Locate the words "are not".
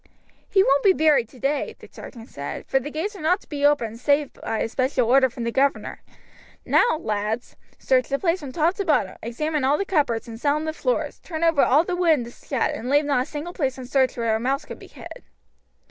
3.15-3.39